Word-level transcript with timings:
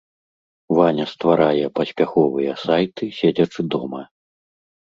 Ваня 0.77 1.05
стварае 1.11 1.65
паспяховыя 1.79 2.51
сайты, 2.65 3.03
седзячы 3.19 3.61
дома. 3.77 4.01